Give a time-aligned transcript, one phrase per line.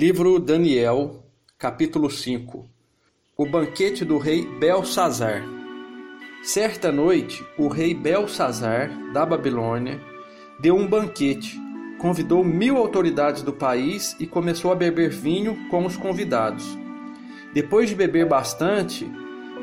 [0.00, 1.24] Livro Daniel,
[1.58, 2.70] capítulo 5
[3.36, 5.42] O banquete do rei Belsazar.
[6.40, 10.00] Certa noite, o rei Belsazar, da Babilônia,
[10.60, 11.60] deu um banquete,
[11.98, 16.78] convidou mil autoridades do país e começou a beber vinho com os convidados.
[17.52, 19.04] Depois de beber bastante,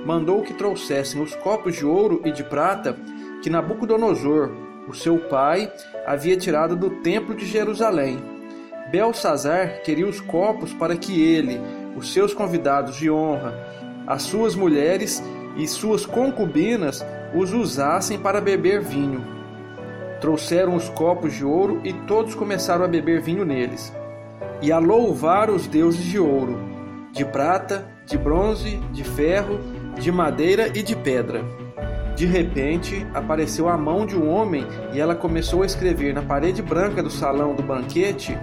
[0.06, 2.98] mandou que trouxessem os copos de ouro e de prata
[3.42, 4.52] que Nabucodonosor,
[4.86, 5.72] o seu pai,
[6.06, 8.35] havia tirado do templo de Jerusalém
[8.96, 11.60] Belsazar queria os copos para que ele,
[11.98, 13.54] os seus convidados de honra,
[14.08, 15.22] as suas mulheres
[15.58, 19.22] e suas concubinas os usassem para beber vinho.
[20.22, 23.94] Trouxeram os copos de ouro e todos começaram a beber vinho neles,
[24.62, 26.58] e a louvar os deuses de ouro,
[27.12, 29.60] de prata, de bronze, de ferro,
[30.00, 31.44] de madeira e de pedra.
[32.16, 36.62] De repente, apareceu a mão de um homem e ela começou a escrever na parede
[36.62, 38.38] branca do salão do banquete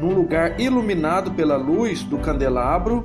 [0.00, 3.04] num lugar iluminado pela luz do candelabro.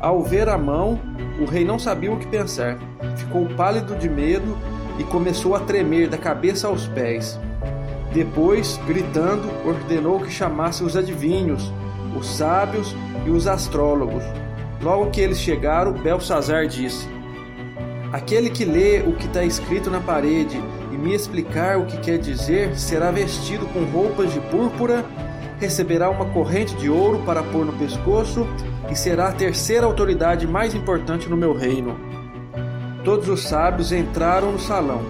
[0.00, 1.00] Ao ver a mão,
[1.40, 2.78] o rei não sabia o que pensar.
[3.16, 4.56] Ficou pálido de medo
[4.98, 7.38] e começou a tremer da cabeça aos pés.
[8.12, 11.72] Depois, gritando, ordenou que chamasse os adivinhos,
[12.18, 14.22] os sábios e os astrólogos.
[14.82, 17.08] Logo que eles chegaram, Belsazar disse:
[18.12, 20.60] Aquele que lê o que está escrito na parede
[20.92, 25.04] e me explicar o que quer dizer será vestido com roupas de púrpura
[25.62, 28.48] receberá uma corrente de ouro para pôr no pescoço
[28.90, 31.96] e será a terceira autoridade mais importante no meu reino.
[33.04, 35.00] Todos os sábios entraram no salão,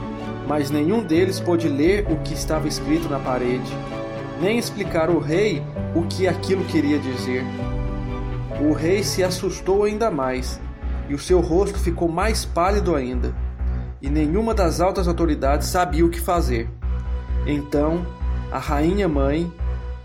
[0.47, 3.73] mas nenhum deles pôde ler o que estava escrito na parede,
[4.43, 5.63] nem explicar ao rei
[5.95, 7.43] o que aquilo queria dizer.
[8.61, 10.61] O rei se assustou ainda mais,
[11.09, 13.35] e o seu rosto ficou mais pálido ainda,
[14.03, 16.69] e nenhuma das altas autoridades sabia o que fazer.
[17.47, 18.07] Então,
[18.51, 19.51] a rainha mãe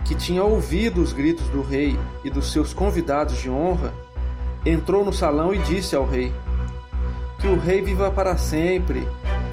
[0.08, 3.94] que tinha ouvido os gritos do rei e dos seus convidados de honra,
[4.66, 6.31] entrou no salão e disse ao rei:
[7.39, 9.05] Que o rei viva para sempre,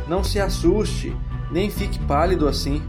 [0.07, 1.15] não se assuste,
[1.51, 2.81] nem fique pálido assim,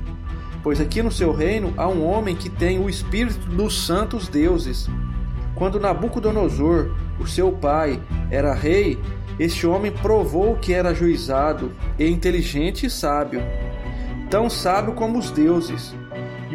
[0.62, 4.88] pois aqui no seu reino há um homem que tem o espírito dos santos deuses.
[5.56, 9.00] Quando Nabucodonosor, o seu pai, era rei,
[9.40, 13.42] este homem provou que era juizado e inteligente e sábio,
[14.30, 15.96] tão sábio como os deuses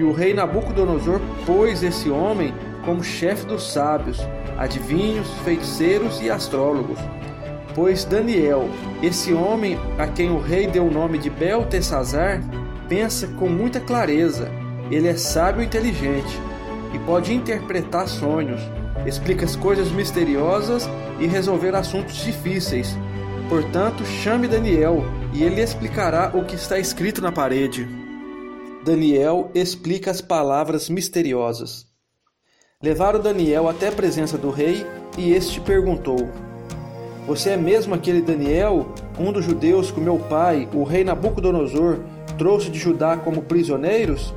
[0.01, 2.55] e o rei Nabucodonosor pôs esse homem
[2.87, 4.19] como chefe dos sábios,
[4.57, 6.99] adivinhos, feiticeiros e astrólogos.
[7.75, 8.67] Pois Daniel,
[9.03, 12.41] esse homem a quem o rei deu o nome de Beltesazar,
[12.89, 14.51] pensa com muita clareza.
[14.91, 16.41] Ele é sábio e inteligente
[16.95, 18.63] e pode interpretar sonhos,
[19.05, 20.89] explica as coisas misteriosas
[21.19, 22.97] e resolver assuntos difíceis.
[23.51, 28.00] Portanto, chame Daniel e ele explicará o que está escrito na parede.
[28.83, 31.87] Daniel explica as palavras misteriosas.
[32.83, 34.87] Levaram Daniel até a presença do rei
[35.19, 36.31] e este perguntou:
[37.27, 38.87] Você é mesmo aquele Daniel,
[39.19, 41.99] um dos judeus que meu pai, o rei Nabucodonosor,
[42.39, 44.33] trouxe de Judá como prisioneiros?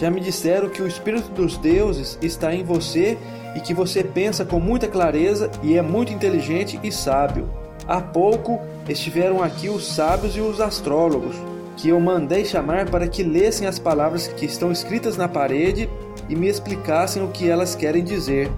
[0.00, 3.18] Já me disseram que o Espírito dos deuses está em você
[3.54, 7.50] e que você pensa com muita clareza e é muito inteligente e sábio.
[7.86, 11.36] Há pouco estiveram aqui os sábios e os astrólogos
[11.78, 15.88] que eu mandei chamar para que lessem as palavras que estão escritas na parede
[16.28, 18.50] e me explicassem o que elas querem dizer.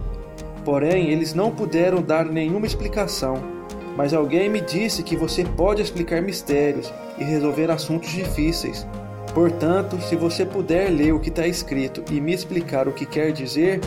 [0.64, 3.42] Porém, eles não puderam dar nenhuma explicação.
[3.94, 8.86] Mas alguém me disse que você pode explicar mistérios e resolver assuntos difíceis.
[9.34, 13.32] Portanto, se você puder ler o que está escrito e me explicar o que quer
[13.32, 13.80] dizer,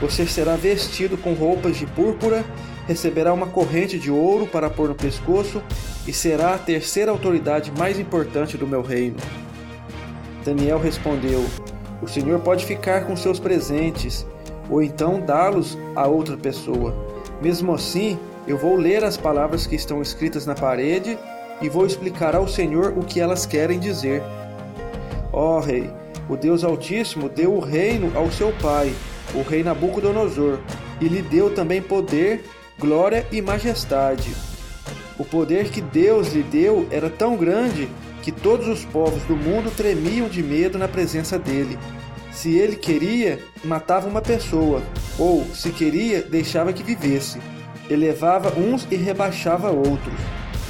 [0.00, 2.42] você será vestido com roupas de púrpura,
[2.88, 5.62] receberá uma corrente de ouro para pôr no pescoço
[6.06, 9.16] e será a terceira autoridade mais importante do meu reino.
[10.44, 11.44] Daniel respondeu:
[12.02, 14.26] O Senhor pode ficar com seus presentes,
[14.68, 16.94] ou então dá-los a outra pessoa.
[17.42, 21.18] Mesmo assim, eu vou ler as palavras que estão escritas na parede
[21.60, 24.22] e vou explicar ao Senhor o que elas querem dizer.
[25.32, 25.90] Ó oh, rei,
[26.28, 28.92] o Deus Altíssimo deu o reino ao seu pai,
[29.34, 30.58] o rei Nabucodonosor,
[31.00, 32.44] e lhe deu também poder,
[32.78, 34.49] glória e majestade.
[35.20, 37.90] O poder que Deus lhe deu era tão grande
[38.22, 41.78] que todos os povos do mundo tremiam de medo na presença dele.
[42.32, 44.82] Se ele queria, matava uma pessoa,
[45.18, 47.38] ou, se queria, deixava que vivesse.
[47.90, 50.14] Elevava uns e rebaixava outros.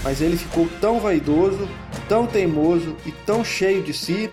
[0.03, 1.69] Mas ele ficou tão vaidoso,
[2.09, 4.29] tão teimoso e tão cheio de si,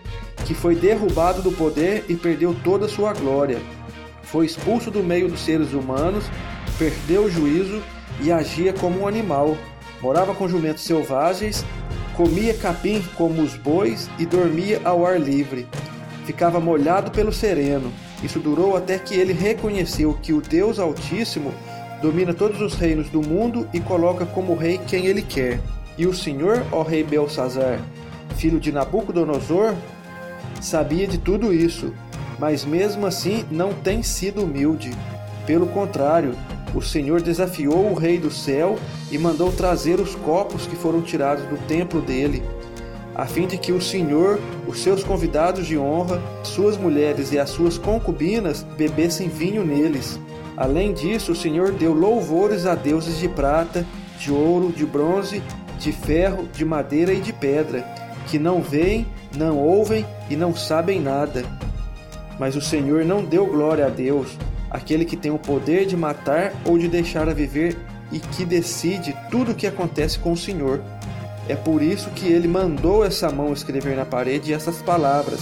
[0.47, 3.59] que foi derrubado do poder e perdeu toda a sua glória.
[4.23, 6.25] Foi expulso do meio dos seres humanos,
[6.79, 7.83] perdeu o juízo
[8.19, 9.55] e agia como um animal,
[10.01, 11.65] morava com jumentos selvagens,
[12.15, 15.67] comia capim como os bois e dormia ao ar livre.
[16.25, 17.91] Ficava molhado pelo sereno,
[18.23, 21.53] Isso durou até que ele reconheceu que o Deus Altíssimo
[22.01, 25.59] domina todos os reinos do mundo e coloca como rei quem ele quer.
[25.97, 27.79] E o Senhor, ó rei Belsazar,
[28.35, 29.75] filho de Nabucodonosor,
[30.61, 31.93] sabia de tudo isso,
[32.39, 34.91] mas mesmo assim não tem sido humilde.
[35.45, 36.35] Pelo contrário,
[36.73, 38.77] o Senhor desafiou o rei do céu
[39.11, 42.43] e mandou trazer os copos que foram tirados do templo dele,
[43.15, 47.49] a fim de que o Senhor, os seus convidados de honra, suas mulheres e as
[47.49, 50.19] suas concubinas bebessem vinho neles.
[50.55, 53.85] Além disso, o Senhor deu louvores a deuses de prata,
[54.19, 55.41] de ouro, de bronze,
[55.79, 57.83] de ferro, de madeira e de pedra,
[58.27, 61.43] que não veem, não ouvem e não sabem nada.
[62.39, 64.37] Mas o Senhor não deu glória a Deus,
[64.69, 67.77] aquele que tem o poder de matar ou de deixar a viver
[68.11, 70.81] e que decide tudo o que acontece com o Senhor.
[71.47, 75.41] É por isso que ele mandou essa mão escrever na parede essas palavras: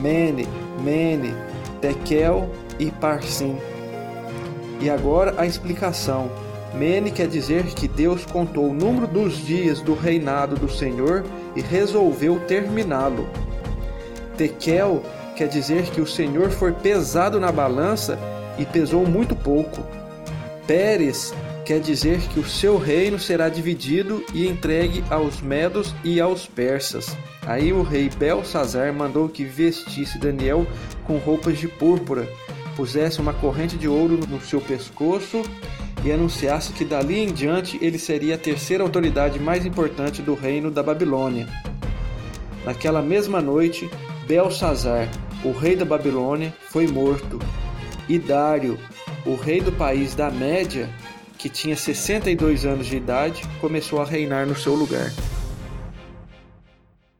[0.00, 0.48] Mene,
[0.82, 1.34] Mene,
[1.80, 3.56] Tekel e Parsim.
[4.80, 6.30] E agora a explicação.
[6.74, 11.24] Mene quer dizer que Deus contou o número dos dias do reinado do Senhor
[11.56, 13.28] e resolveu terminá-lo.
[14.36, 15.02] Tekel
[15.34, 18.18] quer dizer que o Senhor foi pesado na balança
[18.60, 19.82] e pesou muito pouco.
[20.66, 21.34] Pérez
[21.64, 27.16] quer dizer que o seu reino será dividido e entregue aos medos e aos persas.
[27.46, 30.66] Aí o rei Belsazar mandou que vestisse Daniel
[31.04, 32.28] com roupas de púrpura,
[32.76, 35.42] pusesse uma corrente de ouro no seu pescoço
[36.04, 40.70] e anunciasse que dali em diante ele seria a terceira autoridade mais importante do reino
[40.70, 41.46] da Babilônia.
[42.64, 43.90] Naquela mesma noite,
[44.26, 45.08] Belsazar,
[45.42, 47.38] o rei da Babilônia, foi morto,
[48.10, 48.76] e Dário,
[49.24, 50.90] o rei do país da Média,
[51.38, 55.12] que tinha 62 anos de idade, começou a reinar no seu lugar.